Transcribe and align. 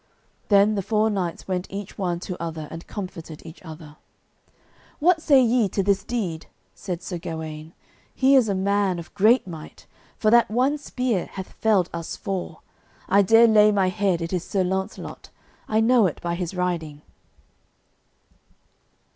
Then 0.47 0.73
the 0.73 0.81
four 0.81 1.11
knights 1.11 1.47
went 1.47 1.67
each 1.69 1.95
one 1.95 2.19
to 2.21 2.35
other 2.41 2.67
and 2.71 2.87
comforted 2.87 3.43
each 3.45 3.61
other. 3.61 3.97
"What 4.97 5.21
say 5.21 5.39
ye 5.43 5.69
to 5.69 5.83
this 5.83 6.03
deed?" 6.03 6.47
said 6.73 7.03
Sir 7.03 7.19
Gawaine. 7.19 7.73
"He 8.15 8.33
is 8.35 8.49
a 8.49 8.55
man 8.55 8.97
of 8.97 9.13
great 9.13 9.45
might, 9.45 9.85
for 10.17 10.31
that 10.31 10.49
one 10.49 10.79
spear 10.79 11.27
hath 11.33 11.53
felled 11.53 11.91
us 11.93 12.15
four. 12.15 12.61
I 13.07 13.21
dare 13.21 13.45
lay 13.47 13.71
my 13.71 13.89
head 13.89 14.23
it 14.23 14.33
is 14.33 14.43
Sir 14.43 14.63
Launcelot; 14.63 15.29
I 15.67 15.79
know 15.81 16.07
it 16.07 16.19
by 16.19 16.33
his 16.33 16.55
riding." 16.55 17.03